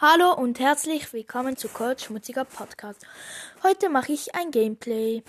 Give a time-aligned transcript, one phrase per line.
[0.00, 3.04] Hallo und herzlich willkommen zu Cold Schmutziger Podcast.
[3.64, 5.24] Heute mache ich ein Gameplay.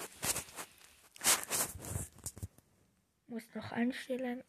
[3.25, 4.43] Muss noch einstellen.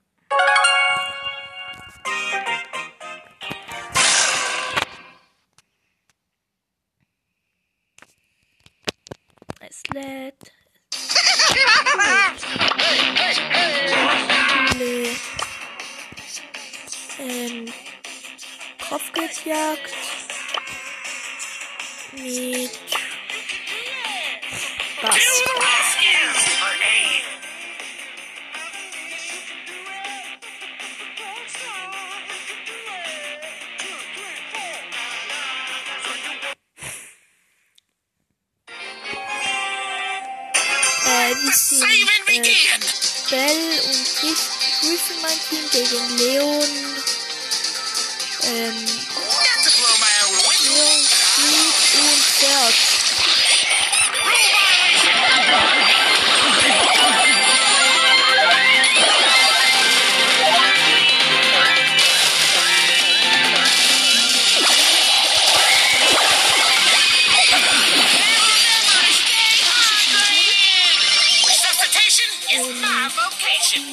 [9.60, 10.52] Es lädt.
[17.22, 17.70] Ähm,
[18.88, 19.99] Kopfgeldjagd
[22.22, 22.70] mit
[25.02, 25.16] Bass.
[41.06, 41.82] Äh, wir sind
[42.28, 42.70] äh,
[43.30, 44.42] Bell und Griff,
[44.80, 47.02] Griffin mein Team gegen Leon,
[48.44, 49.09] ähm,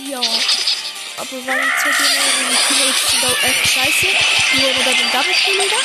[0.09, 0.21] Ja,
[1.17, 4.07] aber weil die zwei Gegner die Teammates sind auch echt scheiße.
[4.53, 5.81] Die holen wir den Double Kill wieder.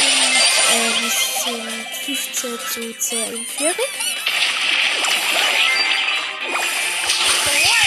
[0.00, 0.36] Und
[0.74, 3.74] äh, wir sind 15 zu 10 in Führung.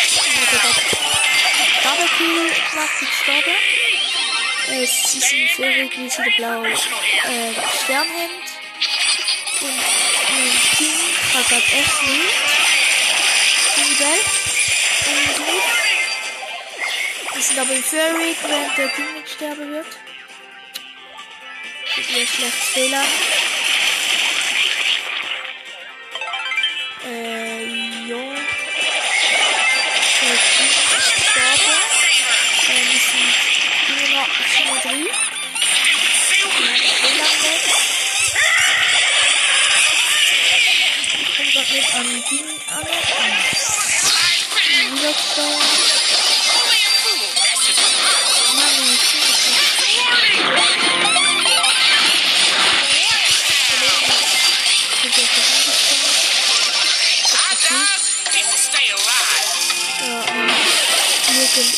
[0.06, 0.82] Ich habe gerade
[1.82, 3.58] Double Kill gemacht, die gestorben.
[4.68, 6.76] Äh, sie sind in Führung, wie sie blauen äh,
[7.84, 8.38] Stern haben.
[9.62, 9.82] Und
[10.30, 11.00] mein Team
[11.34, 12.36] hat gerade echt nicht.
[13.76, 14.28] Die Welt.
[15.08, 15.64] Und gut.
[17.34, 20.07] Wir sind aber in Führung, während der Team nicht sterben wird.
[21.98, 23.04] Ein schlechtes Fehler.
[27.04, 27.64] Äh,
[28.08, 28.18] ja.
[30.22, 31.74] Der Team ist gestorben.
[32.68, 33.34] Äh, wir sind
[33.88, 34.90] immer noch auf 3.
[37.02, 37.64] Fehler weg.
[41.20, 42.86] Ich komme gerade nicht an Ding an.
[44.94, 45.14] Wieder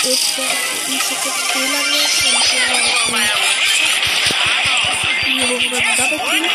[0.04, 2.64] irgendetwas riesige Fehler wird und wir
[5.26, 6.46] hier holen wir den Double Kill.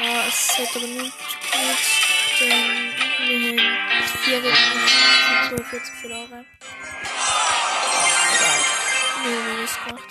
[0.00, 1.12] Ja, es aber nicht
[1.52, 1.80] gut,
[2.40, 4.82] denn wir haben vier Gegner,
[5.48, 6.46] 42 verloren.
[8.34, 8.60] Egal,
[9.24, 10.10] wir haben es gemacht.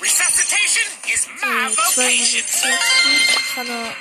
[0.00, 2.44] Resuscitation is my Äh, vocation.
[2.46, 2.54] 206
[3.02, 3.96] gut, kann er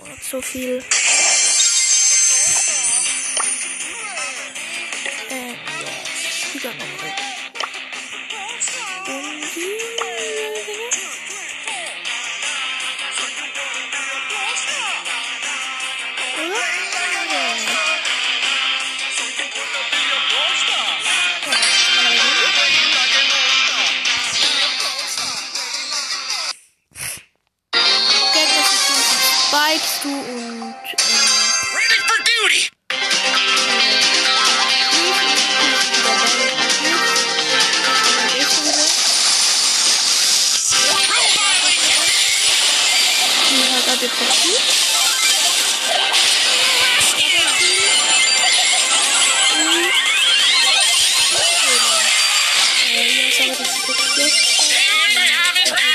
[0.00, 0.82] war nicht so viel.
[5.30, 6.74] Äh, ja,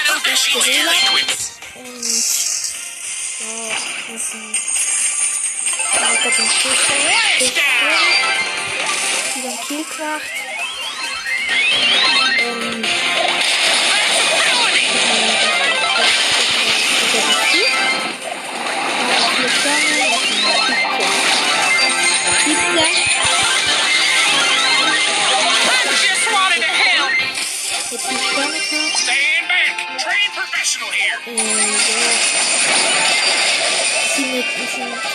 [0.07, 1.51] professional delinquents.
[1.75, 2.03] Und
[3.39, 3.47] ja,
[4.17, 4.57] sind.
[5.93, 6.79] Ich hab grad den Schuss.
[9.35, 9.59] Wieder einen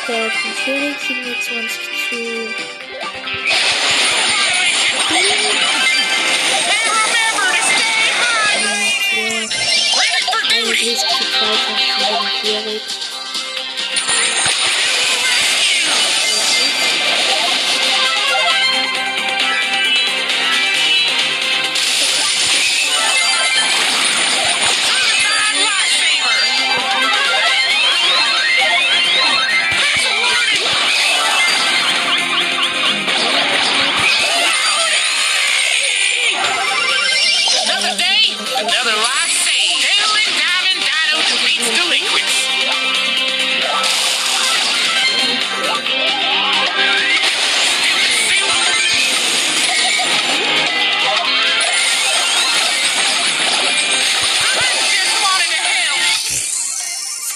[0.09, 2.84] der Konföderierten 22 zu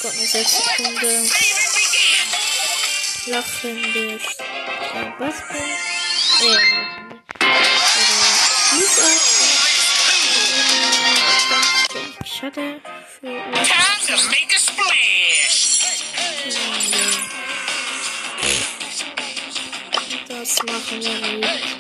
[0.01, 1.31] konnten sechs Sekunden
[3.27, 4.23] lachen bis
[4.95, 5.57] äh, Basken.
[12.25, 12.81] Schade
[13.21, 13.43] für.
[20.29, 21.78] Das machen wir nicht.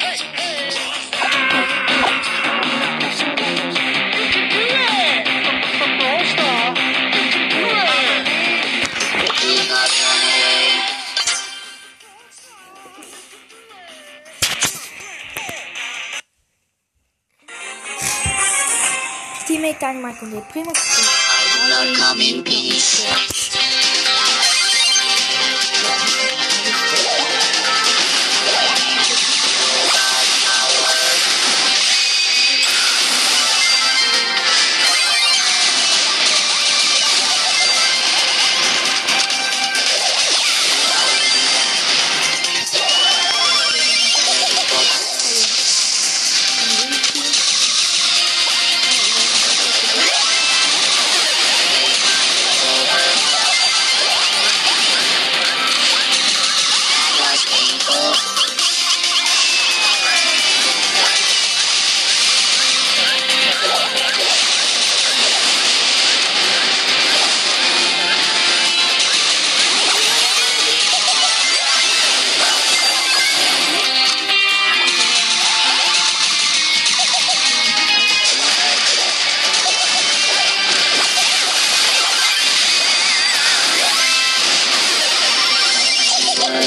[19.78, 23.37] Dynamite und der I'm not coming peace.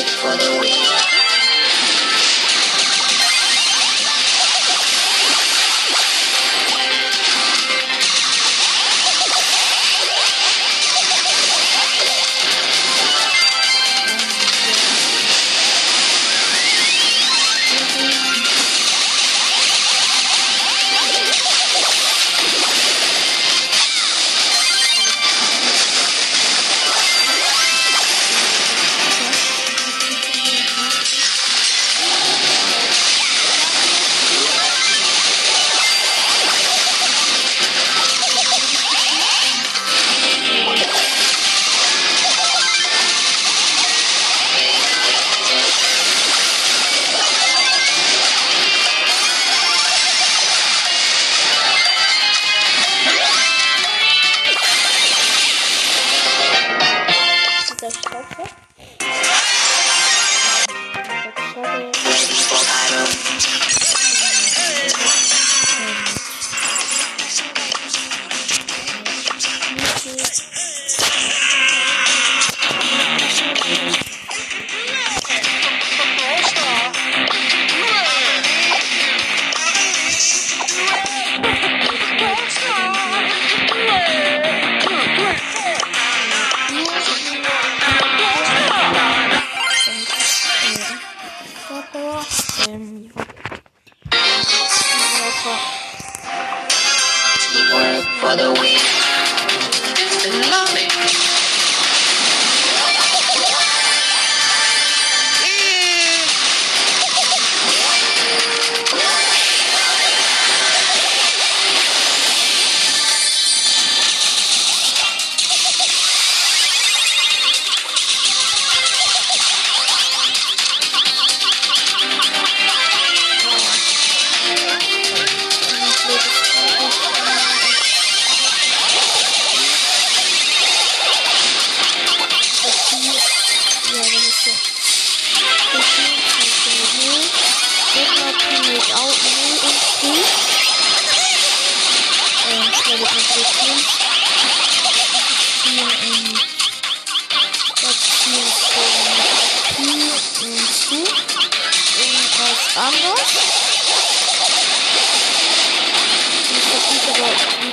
[0.09, 1.20] for the week.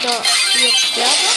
[0.08, 0.22] da
[0.60, 1.27] jetzt sterben.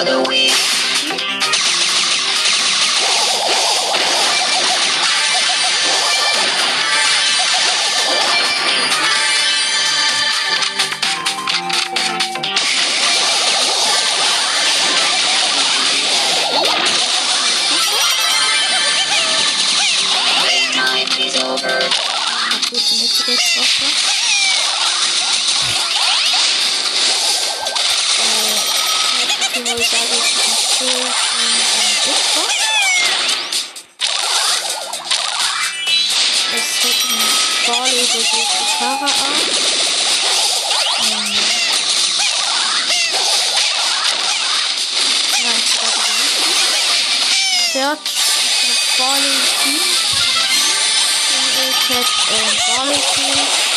[0.00, 0.20] For the.
[20.40, 21.80] Playtime is over.
[30.82, 32.54] Es ist ein Schild und ein Xbox.
[36.52, 37.20] Es hat ein
[37.66, 39.36] der geht die Karre an.
[41.00, 41.38] Ähm,
[45.42, 46.36] Nein, ich glaube nicht.
[47.72, 48.08] Search
[48.98, 49.84] Barley Team.
[51.56, 53.69] Hätte äh, Barley Team.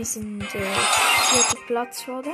[0.00, 2.30] Wir sind äh, vierter Platz wurde.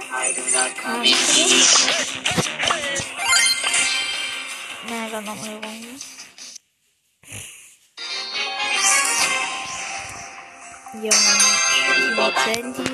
[4.89, 5.89] Na, dann noch eine Runde.
[10.95, 11.11] Junge,
[12.15, 12.85] mit Sandy.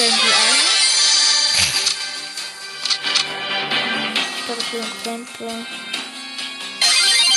[0.00, 0.60] Sandy ein.
[4.42, 5.66] Skorpion Tempel.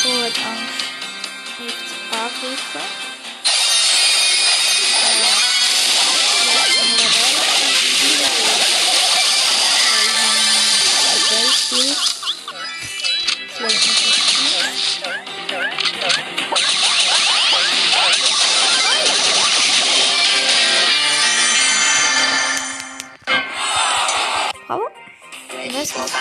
[0.05, 0.85] Hoheit Angst.
[1.59, 3.12] Nichts Fahrhilfe.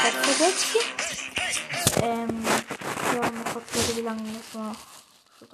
[0.02, 2.02] Das für jetzt hier.
[2.02, 2.44] Ähm,
[3.14, 4.58] ja, mal gucken, wie lange so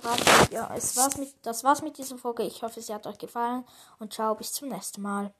[0.00, 0.19] dran.
[0.50, 2.45] Ja, es war's mit, das war's mit dieser Folge.
[2.45, 3.64] Ich hoffe, sie hat euch gefallen
[3.99, 5.35] und ciao, bis zum nächsten Mal.